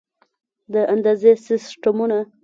[0.73, 2.19] د اندازې سیسټمونه